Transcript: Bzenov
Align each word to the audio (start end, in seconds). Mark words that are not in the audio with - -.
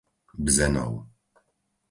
Bzenov 0.45 0.93